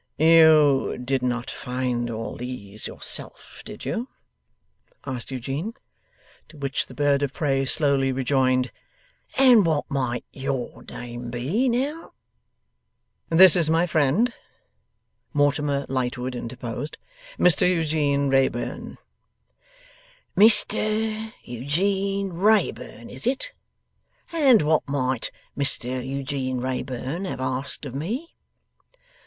[0.17, 4.07] 'You did not find all these yourself; did you?'
[5.05, 5.75] asked Eugene.
[6.49, 8.71] To which the bird of prey slowly rejoined,
[9.37, 12.13] 'And what might YOUR name be, now?'
[13.29, 14.33] 'This is my friend,'
[15.33, 16.97] Mortimer Lightwood interposed;
[17.37, 18.97] 'Mr Eugene Wrayburn.'
[20.35, 23.53] 'Mr Eugene Wrayburn, is it?
[24.31, 28.33] And what might Mr Eugene Wrayburn have asked of me?